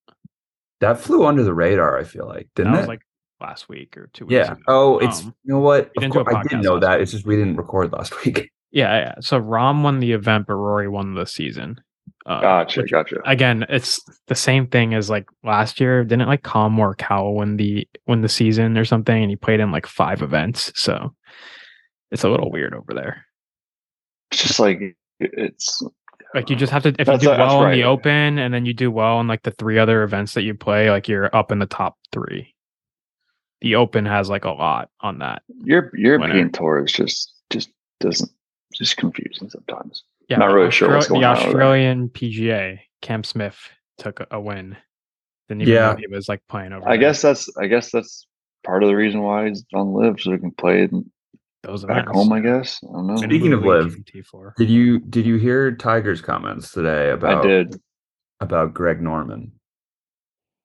[0.80, 2.80] That flew under the radar, I feel like, didn't that it?
[2.82, 3.02] was like
[3.40, 4.52] last week or two weeks yeah.
[4.52, 4.62] ago.
[4.68, 5.90] Oh, it's Um, you know what?
[5.96, 6.92] we Of didn't course, I did podcast know that.
[6.98, 7.02] week.
[7.02, 8.50] It's just we didn't record last week.
[8.72, 9.14] Yeah, yeah.
[9.20, 11.80] So Rahm won the event, but Rory won the season.
[12.24, 13.16] Uh, Gotcha, which- gotcha.
[13.26, 16.04] again, it's the same thing as like last year.
[16.04, 19.70] Didn't like Collin Morikawa win the win the season or something, and he played in
[19.72, 20.72] like five events.
[20.74, 21.14] So
[22.10, 23.26] it's a little weird over there.
[24.30, 24.96] It's just like
[25.32, 25.82] it's
[26.34, 27.74] Like you just have to if you do that's well in right.
[27.74, 30.54] the Open, and then you do well in like the three other events that you
[30.54, 32.54] play, like you're up in the top three.
[33.60, 35.42] The Open has like a lot on that.
[35.64, 36.48] your European Winner.
[36.50, 38.30] tour is just just doesn't
[38.74, 40.02] just confusing sometimes.
[40.28, 41.46] Yeah, Not the really sure what's going the on over.
[41.48, 43.56] Australian PGA, Cam Smith
[43.98, 44.76] took a- a win.
[45.48, 45.90] Didn't even Yeah.
[45.92, 46.86] know he was like playing over.
[46.88, 46.98] I there.
[47.08, 48.26] guess that's I guess that's
[48.64, 50.90] part of the reason why he's on LIV so he can play it
[51.62, 52.12] those back events.
[52.16, 52.32] home.
[52.32, 53.16] I guess I don't know.
[53.16, 53.96] Speaking of LIV,
[54.56, 57.80] Did you did you hear Tiger's comments today about I did.
[58.40, 59.52] about Greg Norman?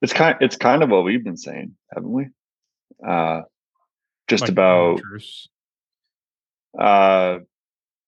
[0.01, 2.27] It's kind it's kind of what we've been saying, haven't we?
[3.05, 3.41] Uh,
[4.27, 5.01] just Like, about
[6.79, 7.39] uh,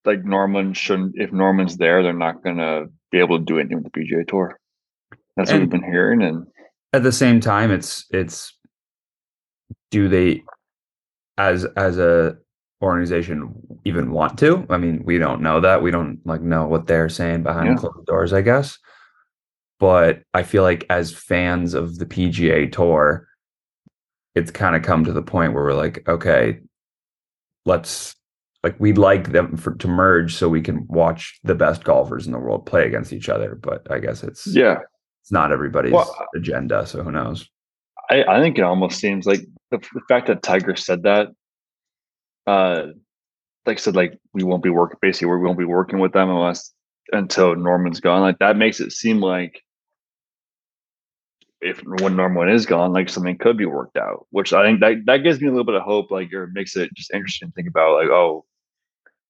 [0.06, 1.13] like Norman shouldn't.
[1.15, 4.60] If Norman's there, they're not gonna be able to do anything with the PGA Tour.
[5.36, 6.47] That's what we've been hearing, and
[6.93, 8.58] At the same time, it's it's
[9.91, 10.43] do they
[11.38, 12.38] as as a
[12.81, 13.53] organization
[13.85, 14.65] even want to?
[14.69, 15.81] I mean, we don't know that.
[15.81, 17.75] We don't like know what they're saying behind Yeah.
[17.75, 18.77] closed doors, I guess.
[19.79, 23.27] But I feel like as fans of the PGA tour,
[24.35, 26.59] it's kind of come to the point where we're like, okay,
[27.65, 28.15] let's
[28.63, 32.33] like we'd like them for to merge so we can watch the best golfers in
[32.33, 33.55] the world play against each other.
[33.55, 34.79] But I guess it's yeah,
[35.21, 37.49] it's not everybody's Well, agenda, so who knows?
[38.09, 41.27] I, I think it almost seems like the, the fact that Tiger said that,
[42.49, 42.88] uh,
[43.65, 46.29] like I said, like we won't be working basically, we won't be working with them
[46.29, 46.73] unless
[47.12, 48.21] until Norman's gone.
[48.21, 49.62] Like that makes it seem like
[51.62, 54.25] if when Norman is gone, like something could be worked out.
[54.31, 56.09] Which I think that that gives me a little bit of hope.
[56.09, 57.93] Like or makes it just interesting to think about.
[57.93, 58.45] Like oh,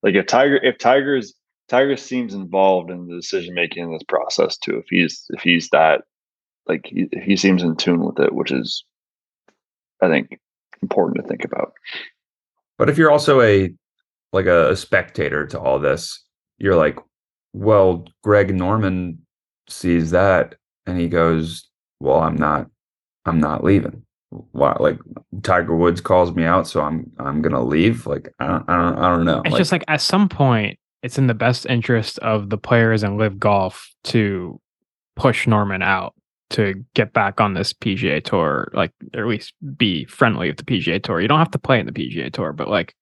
[0.02, 1.34] like if Tiger if Tiger's
[1.68, 4.78] Tiger seems involved in the decision making in this process too.
[4.78, 6.04] If he's if he's that
[6.68, 8.86] like he, he seems in tune with it, which is
[10.02, 10.40] I think
[10.82, 11.74] important to think about.
[12.80, 13.72] But if you're also a
[14.34, 16.24] like a, a spectator to all this,
[16.58, 16.98] you're like,
[17.54, 19.20] well, Greg Norman
[19.68, 20.56] sees that
[20.88, 21.68] and he goes,
[22.00, 22.68] Well, I'm not
[23.26, 24.04] I'm not leaving.
[24.30, 24.98] Why like
[25.44, 28.08] Tiger Woods calls me out, so I'm I'm gonna leave.
[28.08, 29.42] Like I don't I don't I don't know.
[29.46, 33.18] It's just like at some point, it's in the best interest of the players and
[33.18, 34.60] LIV golf to
[35.16, 36.14] push Norman out
[36.52, 40.64] to get back on this PGA tour, like or at least be friendly with the
[40.64, 41.22] PGA tour.
[41.22, 42.96] You don't have to play in the PGA tour, but like,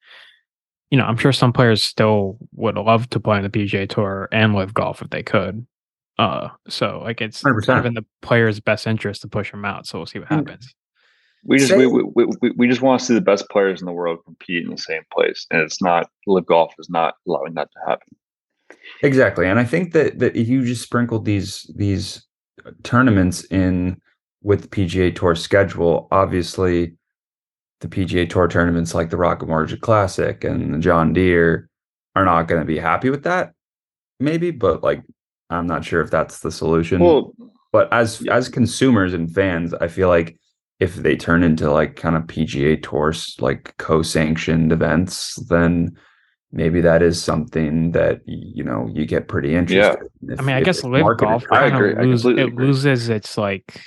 [0.92, 4.28] you know, I'm sure some players still would love to play in the PGA tour
[4.32, 5.66] and LIV golf if they could.
[6.20, 7.80] Uh, so like it's kind 100%.
[7.80, 9.86] of in the player's best interest to push them out.
[9.86, 10.36] So we'll see what Mm.
[10.38, 10.74] happens.
[11.44, 13.94] We just we, we, we, we just want to see the best players in the
[13.94, 17.70] world compete in the same place, and it's not LIV golf is not allowing that
[17.72, 18.18] to happen.
[19.02, 22.27] Exactly, and I think that that if you just sprinkled these these
[22.84, 24.00] tournaments in
[24.42, 26.96] with the PGA Tour schedule, obviously
[27.82, 31.70] the PGA Tour tournaments like the Rocket Mortgage Classic and the John Deere
[32.16, 33.54] are not going to be happy with that.
[34.20, 35.04] Maybe, but like
[35.50, 37.00] I'm not sure if that's the solution.
[37.00, 37.34] Well,
[37.72, 40.38] but as as consumers and fans, I feel like
[40.80, 45.96] if they turn into like kind of PGA Tours like co-sanctioned events, then
[46.52, 50.00] maybe that is something that you know you get pretty interested.
[50.22, 51.44] in if- I mean, I guess LIV golf.
[51.52, 51.94] I agree.
[51.94, 52.68] kind I of lose, it agree.
[52.68, 53.82] loses its like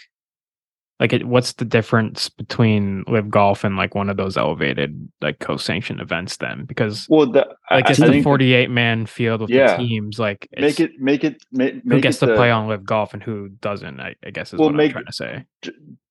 [0.99, 5.39] like it, what's the difference between LIV golf and like one of those elevated like
[5.39, 9.49] co-sanctioned events then because well, the, like I, it's I the 48 man field with
[9.49, 9.79] Yeah.
[9.79, 12.51] the teams like it's, make it make it make, who gets it to the- play
[12.51, 15.07] on LIV golf and who doesn't I, I guess is Well, what make- I'm trying
[15.07, 15.45] to say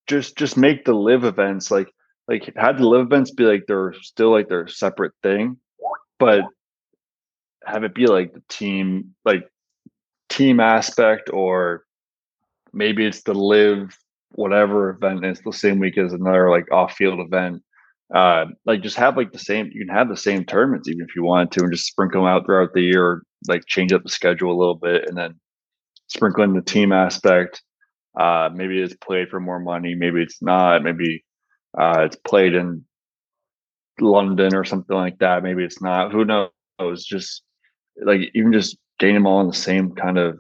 [0.07, 1.93] just just make the LIV events like
[2.27, 5.57] like had the LIV events be like they're still like their separate thing,
[6.19, 6.43] but
[7.65, 9.47] have it be like the team like
[10.29, 11.83] team aspect or
[12.73, 13.97] maybe it's the LIV
[14.33, 17.61] whatever event it's the same week as another like off field event
[18.13, 21.15] uh like just have like the same you can have the same tournaments even if
[21.15, 24.09] you wanted to and just sprinkle them out throughout the year like change up the
[24.09, 25.33] schedule a little bit and then
[26.07, 27.61] sprinkle in the team aspect
[28.19, 31.23] uh maybe it's played for more money maybe it's not maybe
[31.79, 32.83] uh it's played in
[34.01, 37.43] london or something like that maybe it's not who knows just
[38.03, 40.37] like even just getting them all in the same kind of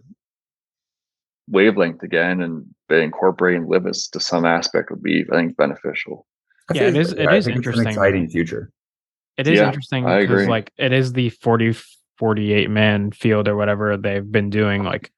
[1.49, 6.25] wavelength again and incorporating limits to some aspect would be i think beneficial
[6.69, 7.13] I Yeah, it is.
[7.13, 7.49] It I is interesting.
[7.49, 7.87] It's interesting.
[7.87, 8.71] An exciting future.
[9.37, 11.75] It is Yeah, interesting because like it is the 40
[12.17, 15.11] 48 man field or whatever they've been doing like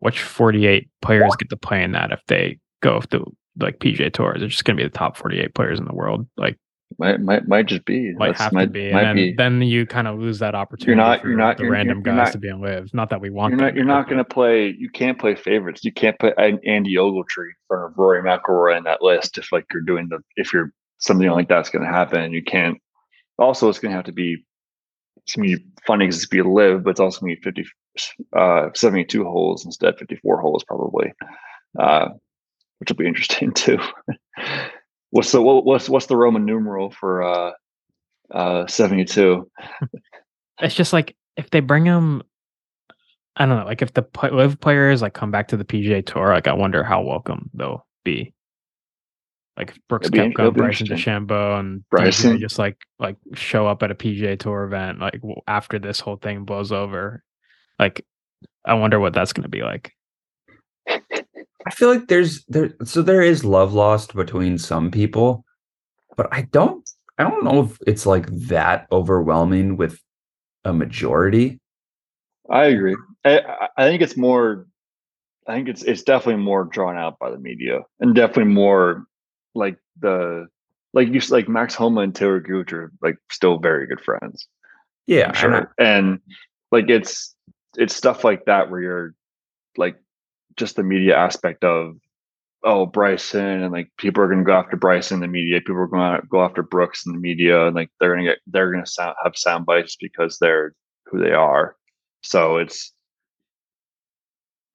[0.00, 4.40] which 48 players get to play in that if they go to like PJ Tours
[4.40, 6.58] they're just going to be the top 48 players in the world like
[6.98, 8.12] might might might just be.
[8.14, 9.34] Might That's- have to might, be and then, be.
[9.36, 12.14] then you kind of lose that opportunity not- for you're not- the you're- random you're
[12.14, 14.06] guys not- to be in LIV not that we want you're them not you're not
[14.08, 15.84] going to play you can't play favorites.
[15.84, 19.50] You can't put An- Andy Ogletree in front of Rory McIlroy in that list if
[19.52, 22.32] like you're doing the if you're something like that's going to happen.
[22.32, 22.78] You can't
[23.38, 24.44] also it's going to have to be
[25.18, 27.34] it's going to be funny because it's going to be LIV but it's also going
[27.36, 27.66] to be 50
[28.36, 31.12] uh 72 holes instead of 54 holes probably
[31.78, 32.08] uh
[32.78, 33.78] which will be interesting too
[35.12, 37.52] what's the what, what's what's the roman numeral for uh
[38.32, 39.48] uh 72
[40.60, 42.22] it's just like if they bring them
[43.36, 46.28] I don't know like if the LIV players like come back to the PGA tour
[46.28, 48.34] like I wonder how welcome they'll be
[49.56, 50.86] like if Brooks It'll be in- Koepka, it'll be Bryson.
[50.86, 52.38] DeChambeau, and Bryson.
[52.40, 56.44] Just like like show up at a PGA Tour event like after this whole thing
[56.44, 57.22] blows over.
[57.78, 58.04] Like,
[58.64, 59.92] I wonder what that's going to be like.
[61.66, 65.44] I feel like there's there so there is love lost between some people,
[66.16, 70.00] but I don't I don't know if it's like that overwhelming with
[70.64, 71.60] a majority.
[72.50, 72.96] I agree.
[73.24, 73.40] I,
[73.76, 74.66] I- think it's more.
[75.46, 79.04] I think it's it's definitely more drawn out by the media, and definitely more
[79.54, 80.46] like the
[80.92, 84.46] like you like Max Homa and Taylor Gooch are like still very good friends.
[85.06, 86.20] Yeah, I'm and sure, I- and
[86.70, 87.34] like it's
[87.76, 89.14] it's stuff like that where you're
[89.76, 89.96] like
[90.56, 91.96] just the media aspect of
[92.64, 95.60] oh Bryson and like people are going to go after Bryson in the media.
[95.60, 98.30] People are going to go after Brooks in the media, and like they're going to
[98.32, 100.74] get they're going to sound, have sound bites because they're
[101.06, 101.76] who they are.
[102.22, 102.92] So it's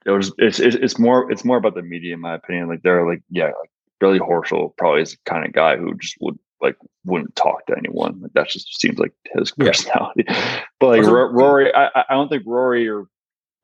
[0.05, 2.67] it was it's it's it's more it's more about the media in my opinion.
[2.67, 6.15] Like they're like yeah, like Billy Horschel probably is the kind of guy who just
[6.21, 8.19] would like wouldn't talk to anyone.
[8.21, 9.65] Like that just seems like his Yeah.
[9.67, 10.25] personality.
[10.79, 13.05] but like Ro- Rory, I- I don't think Rory or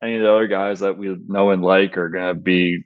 [0.04, 2.84] any of the other guys that we know and like are gonna be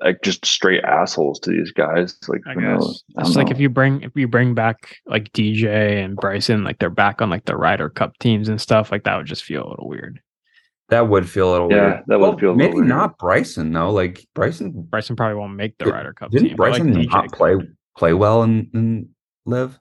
[0.00, 2.16] like just straight assholes to these guys.
[2.28, 3.04] Like I guess knows?
[3.16, 6.62] I it's don't like if you bring if you bring back like DJ and Bryson,
[6.64, 8.90] like they're back on like the Ryder Cup teams and stuff.
[8.92, 10.20] Like that would just feel a little weird.
[10.90, 12.02] that would feel a little Yeah, weird.
[12.06, 12.86] that would Well, feel maybe weird.
[12.88, 13.90] not Bryson though.
[13.90, 16.56] Like Bryson Bryson probably won't make the Ryder Cup didn't team.
[16.56, 17.32] but, like, Bryson DJ not could.
[17.36, 17.54] play
[17.96, 19.08] play well in, in
[19.46, 19.78] LIV?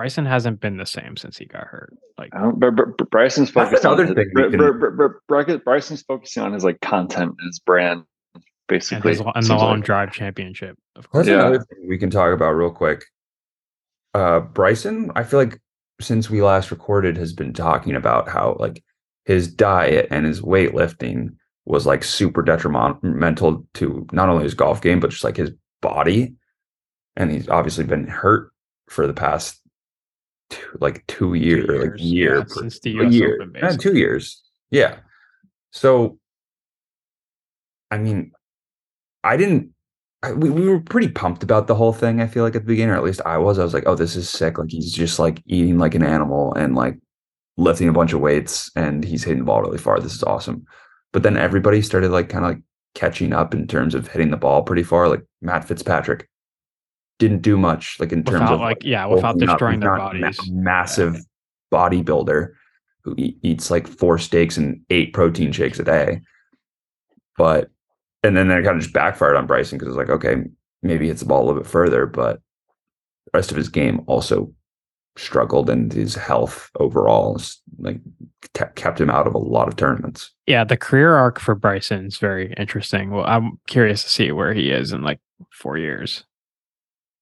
[0.00, 1.94] Bryson hasn't been the same since he got hurt.
[2.16, 4.58] Like I don't, Br- Br- Br- Bryson's focused on another his, thing we Br- can-
[4.58, 9.10] Br- Br- Br- Br- Bryson's focusing on his like content and his brand, and, basically.
[9.10, 9.84] his, and the long like.
[9.84, 11.26] drive championship, of course.
[11.26, 11.48] That's Yeah.
[11.48, 13.04] another thing we can talk about real quick.
[14.14, 15.60] Uh Bryson, I feel like
[16.00, 18.82] since we last recorded has been talking about how like
[19.26, 21.34] his diet and his weightlifting
[21.66, 25.50] was like super detrimental to not only his golf game but just like his
[25.82, 26.34] body.
[27.16, 28.50] And he's obviously been hurt
[28.88, 29.59] for the past
[30.50, 33.78] two, like two years, like years, year yeah, per- since the a US year, Open,
[33.78, 34.42] two years.
[34.70, 34.98] Yeah.
[35.72, 36.18] So,
[37.90, 38.32] I mean,
[39.24, 39.70] I didn't.
[40.22, 42.20] I, we, we were pretty pumped about the whole thing.
[42.20, 43.58] I feel like at the beginning, or at least I was.
[43.58, 46.52] I was like, "Oh, this is sick!" Like he's just like eating like an animal
[46.54, 46.98] and like
[47.56, 49.98] lifting a bunch of weights, and he's hitting the ball really far.
[50.00, 50.66] This is awesome.
[51.12, 52.62] But then everybody started like kind of like
[52.94, 55.08] catching up in terms of hitting the ball pretty far.
[55.08, 56.28] Like Matt Fitzpatrick
[57.20, 57.96] didn't do much.
[58.00, 59.38] Like in terms Without of like yeah, without up.
[59.38, 60.50] destroying their a ma- bodies.
[60.50, 61.16] massive
[61.72, 62.48] bodybuilder
[63.04, 66.20] who eat, eats like four steaks and eight protein shakes a day.
[67.36, 67.70] But
[68.24, 70.36] and then that kind of just backfired on Bryson because it's like, okay,
[70.82, 72.40] maybe hits the ball a little bit further, but
[73.26, 74.52] the rest of his game also
[75.16, 77.40] struggled and his health overall
[77.78, 78.00] like
[78.54, 80.30] kept kept him out of a lot of tournaments.
[80.46, 83.10] Yeah, the career arc for Bryson is very interesting.
[83.10, 85.20] Well, I'm curious to see where he is in like
[85.52, 86.24] four years.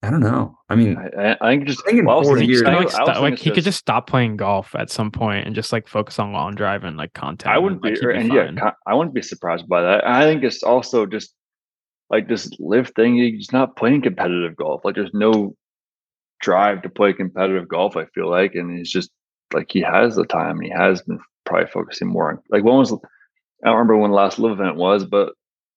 [0.02, 0.56] I don't know.
[0.68, 2.84] I mean, I, I- I think just I think in well, four years- I Like,
[2.84, 5.88] was- I like he could just stop playing golf at some point and just like
[5.88, 7.52] focus on long drive and like content.
[7.52, 8.72] I wouldn't and, be, like, he'd and be yeah, fine.
[8.86, 10.06] I wouldn't be surprised by that.
[10.06, 11.34] I think it's also just
[12.10, 13.16] like this LIV thing.
[13.16, 14.84] He's not playing competitive golf.
[14.84, 15.54] Like there's no
[16.40, 17.96] drive to play competitive golf.
[17.96, 19.10] I feel like, and he's just
[19.52, 20.58] like he has the time.
[20.58, 22.96] and He has been probably focusing more on like when was I
[23.66, 25.32] don't remember when the last LIV event was, but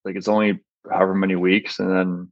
[0.05, 0.59] like it's only
[0.91, 2.31] however many weeks, and then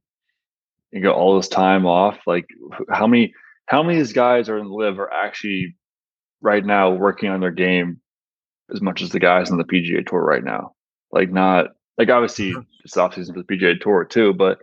[0.92, 2.18] you get all this time off.
[2.26, 2.46] Like
[2.90, 3.32] how many
[3.66, 5.76] how many of these guys are in the LIV are actually
[6.40, 8.00] right now working on their game
[8.72, 10.72] as much as the guys on the PGA tour right now?
[11.12, 14.58] Like not like obviously it's off season for the PGA tour too, but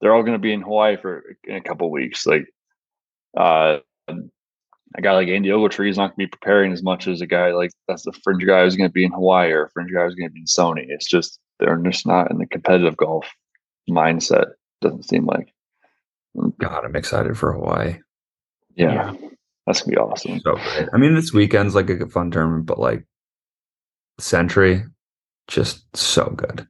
[0.00, 2.26] they're all going to be in Hawaii for in a couple weeks.
[2.26, 2.46] Like
[3.36, 3.78] uh
[4.94, 7.26] a guy like Andy Ogletree is not going to be preparing as much as a
[7.26, 9.90] guy like that's the fringe guy who's going to be in Hawaii or a fringe
[9.92, 10.84] guy who's going to be in Sony.
[10.88, 13.26] It's just they're just not in the competitive golf
[13.88, 14.46] mindset.
[14.82, 15.52] Doesn't seem like.
[16.58, 17.98] God, I'm excited for Hawaii.
[18.74, 19.12] Yeah,
[19.66, 20.40] that's gonna be awesome.
[20.40, 20.88] So great.
[20.92, 23.04] I mean, this weekend's like a fun tournament, but like
[24.18, 24.82] Sentry,
[25.48, 26.66] just so good.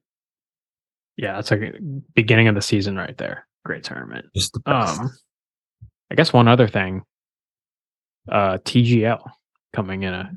[1.16, 1.75] Yeah, it's like
[2.14, 3.46] beginning of the season right there.
[3.64, 4.27] Great tournament.
[4.35, 5.01] Just the best.
[5.01, 5.11] Um,
[6.11, 7.03] I guess one other thing,
[8.31, 9.22] uh, TGL
[9.72, 10.33] coming in a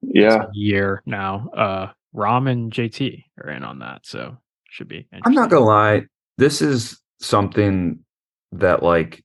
[0.00, 1.48] Yeah, year now.
[1.54, 4.38] Uh, Rahm and JT are in on that, so
[4.70, 5.06] should be.
[5.12, 6.06] I'm not gonna lie.
[6.38, 8.00] This is something
[8.52, 9.24] that like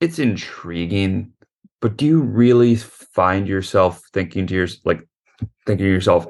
[0.00, 1.32] it's intriguing,
[1.80, 5.00] but do you really find yourself thinking to yourself like
[5.66, 6.26] thinking to yourself,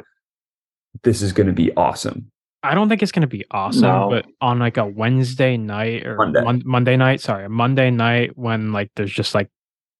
[1.02, 2.30] this is gonna be awesome?
[2.62, 4.08] I don't think it's gonna be awesome, No.
[4.10, 6.40] but on like a Wednesday night or Monday.
[6.42, 9.50] Mon- Monday night, sorry, Monday night when like there's just like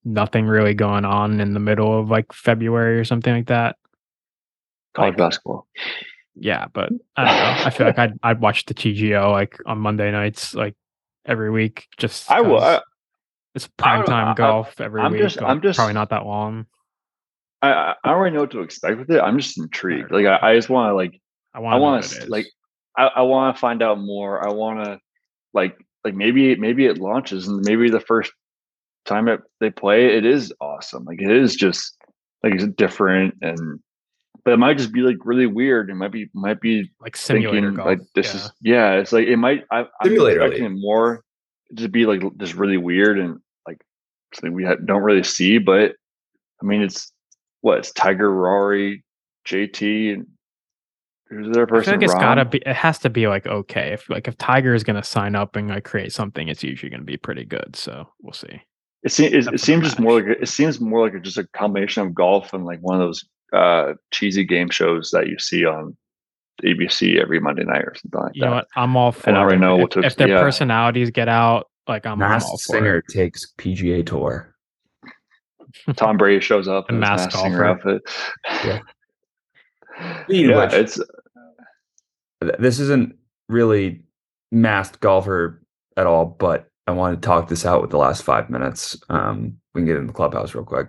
[0.05, 3.77] nothing really going on in the middle of like February or something like that.
[4.95, 5.67] college Like, basketball.
[6.41, 7.67] Yeah, but I don't know.
[7.67, 10.75] I feel like I'd I'd watch the TGL like on Monday nights like
[11.27, 11.87] every week.
[11.97, 12.59] Just I will.
[12.61, 12.83] 'cause I,
[13.55, 15.23] it's prime I- time I- golf every I'm week.
[15.23, 16.67] just- like, I'm just- probably not that long.
[17.63, 19.21] I I I already know what to expect with it.
[19.21, 20.11] I'm just intrigued.
[20.13, 21.21] Like I, I just want to like
[21.55, 21.75] I want.
[21.75, 22.47] I want to like
[22.97, 24.47] I, I want to find out more.
[24.47, 25.01] I want to
[25.55, 28.31] like like maybe maybe it launches and maybe the first
[29.07, 31.05] time it they play it is awesome.
[31.05, 31.97] Like it is just
[32.45, 33.81] like it's different and
[34.49, 35.91] but it might just be like really weird.
[35.91, 37.87] It might be might be like simulator thinking golf.
[37.87, 38.41] like this yeah.
[38.41, 38.93] is yeah.
[38.93, 41.23] It's like it might I, I'm Simulator expecting it more
[41.77, 43.77] to be like just really weird and like
[44.33, 45.59] something we ha- don't really see.
[45.59, 45.97] But
[46.63, 47.13] I mean, it's
[47.61, 49.05] what it's Tiger, Rory,
[49.47, 50.27] JT, and
[51.29, 51.93] who's the other I feel person?
[51.97, 52.21] like it's Rahm?
[52.21, 52.63] gotta be.
[52.65, 53.93] It has to be like okay.
[53.93, 57.03] If like if Tiger is gonna sign up and like create something, it's usually gonna
[57.03, 57.77] be pretty good.
[57.77, 58.63] So we'll see.
[59.03, 61.37] It, se- it, it seems just more like a- it seems more like a, just
[61.37, 65.39] a combination of golf and like one of those uh cheesy game shows that you
[65.39, 65.97] see on
[66.65, 68.47] ABC every Monday night or something like You that.
[68.49, 68.67] know what?
[68.77, 69.31] I'm all for.
[69.31, 69.45] I it.
[69.45, 70.41] really If- know if, what to if their yeah.
[70.41, 71.67] personalities get out.
[71.87, 73.05] Like I'm, I'm all Masked for Singer it.
[73.11, 74.55] takes PGA Tour.
[75.97, 78.03] Tom Brady shows up in his masked masked singer outfit.
[78.65, 78.81] Yeah.
[80.29, 81.01] yeah, which- it's
[82.43, 83.17] Th- This isn't
[83.49, 84.03] really
[84.53, 85.63] masked golfer
[85.97, 88.97] at all, but I want to talk this out with the last five minutes.
[89.11, 90.89] Um, we can get in the clubhouse real quick.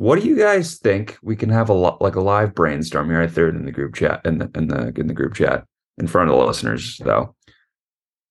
[0.00, 1.18] What do you guys think?
[1.22, 3.20] We can have a lo- like a live brainstorm here.
[3.20, 5.66] I threw it in the group chat in the in the in the group chat
[5.98, 7.36] in front of the listeners though.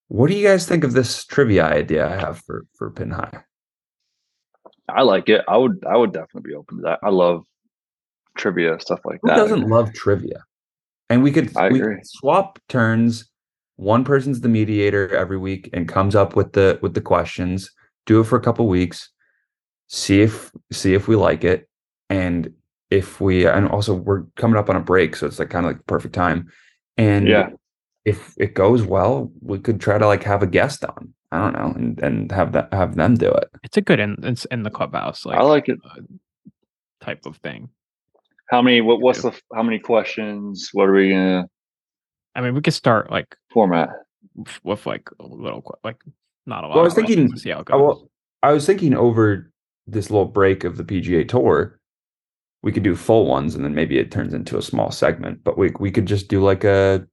[0.08, 3.44] What do you guys think of this trivia idea I have for for Pin High?
[4.90, 5.46] I like it.
[5.48, 7.02] I would I would definitely be open to that.
[7.04, 7.44] I love
[8.36, 9.36] trivia stuff like that.
[9.36, 9.48] Who that.
[9.48, 10.44] doesn't love trivia?
[11.08, 11.98] And we could I we agree.
[11.98, 13.30] could swap turns.
[13.76, 17.70] One person's the mediator every week and comes up with the with the questions.
[18.08, 19.12] Do it for a couple weeks.
[19.92, 21.68] See if see if we like it,
[22.12, 22.54] and
[22.92, 25.72] if we and also we're coming up on a break, so it's like kind of
[25.72, 26.52] like the perfect time.
[26.98, 27.50] And Yeah.
[28.06, 31.14] if it goes well, we could try to like have a guest on.
[31.32, 33.50] I don't know, and and have that have them do it.
[33.64, 35.80] It's a good in it's in the clubhouse like I like it.
[35.84, 36.02] Uh,
[37.02, 37.70] type of thing.
[38.50, 40.70] How many what what's the how many questions?
[40.74, 41.46] What are we gonna
[42.36, 43.90] I mean, we could start like format?
[44.46, 45.98] f- with like a little like
[46.46, 46.76] not a lot.
[46.76, 47.36] Well, I was thinking.
[47.38, 47.82] see how it I, goes.
[47.82, 48.12] well,
[48.44, 49.52] I was thinking over
[49.92, 51.80] this little break of the PGA Tour,
[52.64, 55.44] we could do full ones, and then maybe it turns into a small segment.
[55.44, 57.06] But we we could just do like a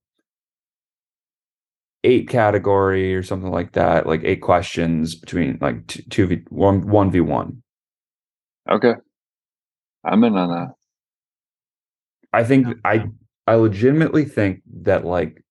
[2.05, 6.87] eight category or something like that, like eight questions between like two, two v one
[6.89, 7.63] one v one.
[8.71, 8.95] Okay.
[10.05, 10.75] I'm in on that.
[12.33, 13.07] I think I
[13.47, 15.43] I legitimately think that like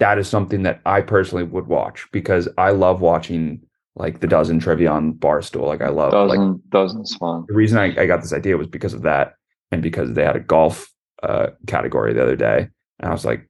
[0.00, 3.60] that is something that I personally would watch because I love watching
[3.96, 5.66] like the dozen trivia on Barstool.
[5.66, 7.44] Like I love like Dozen dozens fun.
[7.48, 9.34] the reason I, I got this idea was because of that
[9.70, 10.90] and because they had a golf
[11.22, 12.68] uh category the other day
[12.98, 13.48] and i was like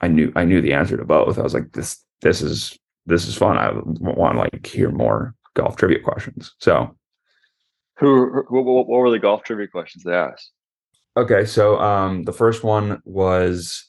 [0.00, 2.76] i knew i knew the answer to both i was like this this is
[3.06, 6.90] this is fun i want to like hear more golf trivia questions so
[7.98, 10.50] Who, who what, what were the golf trivia questions they asked?
[11.16, 13.88] okay so um the first one was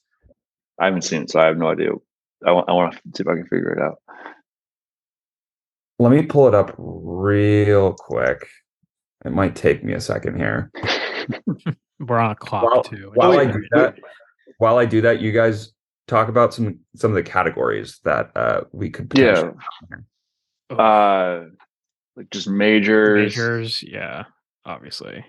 [0.80, 1.92] I haven't seen it, so I have no idea.
[2.46, 3.96] I want I want to see if I can figure it out.
[6.04, 8.46] Let me pull it up real quick
[9.26, 10.70] It might take me a second here.
[12.00, 13.12] We're on a clock While, too.
[13.16, 13.98] while I do that,
[14.58, 15.72] while I do that, you guys
[16.08, 19.52] talk about some some of the categories that uh, we could Yeah.
[20.70, 21.46] Uh,
[22.18, 24.26] like just majors, majors, yeah,
[24.66, 25.24] obviously.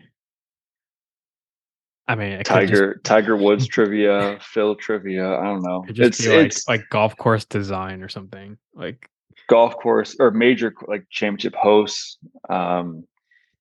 [2.09, 5.39] I mean, it could just- Tiger Tiger Woods trivia, Phil trivia.
[5.39, 5.83] I don't know.
[5.87, 8.59] could just It's be like it's like golf course design or something.
[8.75, 9.09] Like
[9.49, 12.19] golf course or major like championship hosts.
[12.49, 13.05] Um,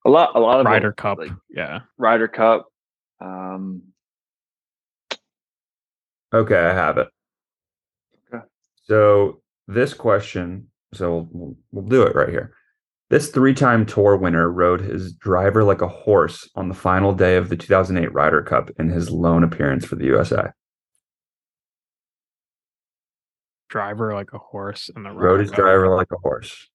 [0.06, 1.82] a lot a lot of them, Ryder Cup, like yeah.
[1.98, 2.68] Ryder Cup.
[3.22, 3.84] Um,
[6.34, 7.08] Okay, I have it.
[8.34, 8.44] Okay.
[8.86, 12.56] So this question, so we'll, we'll do it right here.
[13.10, 17.50] This three-time tour winner rode his driver like a horse on the final day of
[17.50, 20.50] the 2008 Ryder Cup in his lone appearance for the USA.
[23.74, 25.60] Driver like a horse and the Rode Ryder his Cup.
[25.62, 26.70] driver like a horse.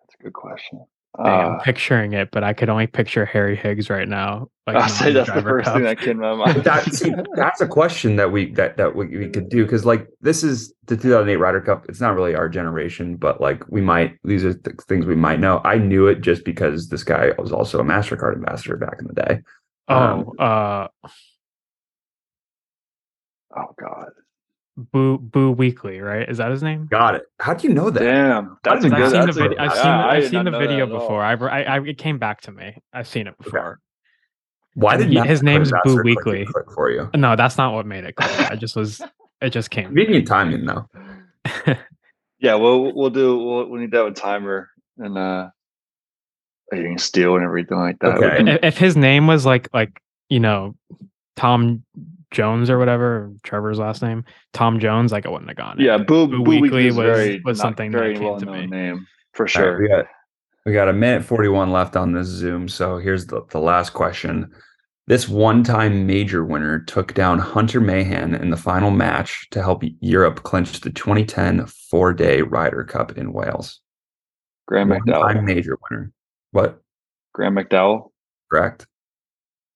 [0.00, 0.80] that's a good question.
[1.22, 4.48] Dang, I'm Uh, picturing it, but I could only picture Harry Higgs right now.
[4.66, 6.54] Like I'll say that's the Driver first thing that came to my mind.
[6.54, 9.84] But that, see, that's a question that we that that we, we could do because
[9.84, 11.84] like this is the 2008 Ryder Cup.
[11.90, 15.38] It's not really our generation, but like we might these are th- things we might
[15.38, 15.60] know.
[15.66, 19.12] I knew it just because this guy was also a Mastercard ambassador back in the
[19.14, 19.40] day.
[19.88, 20.88] Um, Oh, uh,
[23.56, 24.10] oh God,
[24.76, 26.28] Boo Boo Weekly, right?
[26.28, 26.86] Is that his name?
[26.86, 27.22] Got it.
[27.40, 28.00] How do you know that?
[28.00, 29.58] damn, that's a did I've seen the that's a- video.
[29.58, 29.86] I've seen.
[29.86, 31.22] I I've seen the video before.
[31.22, 31.42] I've.
[31.42, 31.80] I, I.
[31.82, 32.76] It came back to me.
[32.92, 33.80] I've seen it before.
[34.74, 36.44] Why did he- his name's Boo Weekly.
[36.46, 37.08] click for you?
[37.14, 38.16] No, that's not what made it.
[38.16, 38.46] Cool.
[38.46, 39.00] I just was.
[39.42, 39.86] It just came.
[39.86, 40.88] Convenient timing though.
[42.38, 43.38] Yeah, well, we'll do.
[43.38, 45.48] We'll, we need to have a timer and uh,
[46.72, 48.16] you can steal and everything like that.
[48.18, 48.36] Okay.
[48.36, 50.74] can- if, if his name was like like you know
[51.36, 51.84] Tom
[52.34, 56.26] Jones or whatever Trevor's last name Tom Jones like I wouldn't have gone yeah, Boo,
[56.28, 58.66] Boo Boo Weekly Weekly was- very was not something that very came well known me.
[58.66, 59.80] name for All right, sure.
[59.80, 60.06] we got
[60.66, 62.68] we got a minute 41 left on this Zoom.
[62.68, 64.50] So here's the, the last question.
[65.06, 70.42] This one-time major winner took down Hunter Mahan in the final match to help Europe
[70.42, 73.82] clinch the 2010 four-day Ryder Cup in Wales.
[74.66, 75.18] Graham McDowell.
[75.20, 75.44] One-time McDowell.
[75.44, 76.12] major winner.
[76.52, 76.80] What?
[77.34, 78.12] Graham McDowell.
[78.50, 78.86] Correct.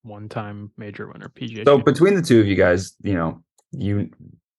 [0.08, 1.64] One time major winner PGA.
[1.64, 3.42] So between the two of you guys, you know,
[3.72, 4.10] you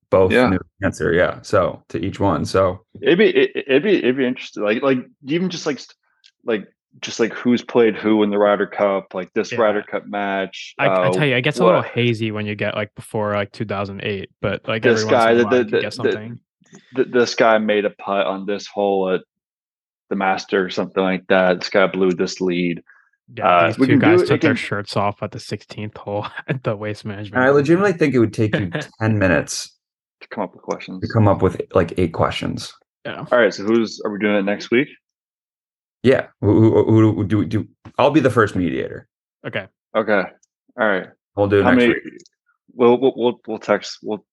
[0.09, 0.49] both Yeah.
[0.49, 1.13] knew the answer.
[1.13, 1.41] Yeah.
[1.41, 2.45] So to each one.
[2.45, 4.63] So It'd be it, it'd be it'd be interesting.
[4.63, 5.79] Like like even just like
[6.45, 6.67] like
[7.01, 9.59] just like who's played who in the Ryder Cup, like this Yeah.
[9.61, 10.73] Ryder Cup match.
[10.79, 13.33] I, I uh, tell you, it gets a little hazy when you get like before
[13.33, 16.37] like 2008, but like This guy, once the- the- you can the- get
[16.95, 19.21] the- this guy made a putt on this hole at
[20.09, 21.59] the Master or something like that.
[21.59, 22.81] This guy blew this lead.
[23.35, 25.97] Yeah, uh, these we two guys took it their can- shirts off at the 16th
[25.97, 27.35] hole at the waste management.
[27.41, 28.69] and I legitimately think it would take you
[29.01, 29.77] 10 minutes
[30.21, 31.01] To come up with questions.
[31.01, 32.73] to come up with like eight questions.
[33.05, 33.25] Yeah.
[33.31, 34.87] All right, so who's are we doing it next week?
[36.03, 36.27] Yeah.
[36.41, 37.67] Who, who, who, who do do?
[37.97, 39.07] I'll be the first mediator.
[39.45, 40.23] Okay, Okay.
[40.79, 41.07] All right.
[41.35, 41.93] We'll do it How next many?
[41.93, 42.03] week.
[42.73, 44.25] We'll, we'll we'll we'll text we'll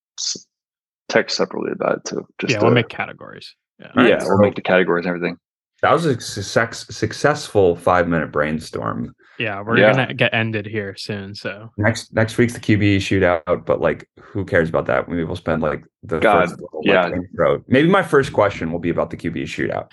[1.09, 2.27] text separately about it too.
[2.41, 3.55] Just yeah, to, we'll make categories.
[3.79, 3.87] Yeah.
[3.97, 5.37] All right, yeah, we'll make the categories and everything.
[5.83, 9.15] That was a success, successful five minute brainstorm.
[9.39, 9.93] Yeah, we're Yeah.
[9.93, 11.35] gonna get ended here soon.
[11.35, 15.09] So Next next week's the QB shootout, but like who cares about that?
[15.09, 17.05] Maybe we'll spend like the God, first little, yeah.
[17.05, 17.63] like, intro.
[17.69, 19.89] Maybe my first question will be about the QB shootout.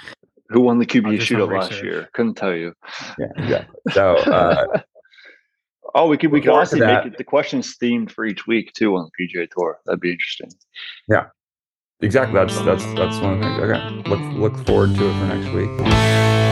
[0.50, 1.84] Who won the QB I'll do some shootout last research.
[1.86, 2.10] year?
[2.14, 2.74] Couldn't tell you.
[3.20, 3.76] Yeah, exactly.
[3.92, 4.66] So uh,
[5.96, 8.48] oh, we could we look could forward honestly make it the questions themed for each
[8.48, 9.80] week too on the PGA Tour.
[9.86, 10.52] That'd be interesting.
[12.04, 13.60] Exactly that's that's that's one things.
[13.60, 16.43] Okay, look look forward to it for next week.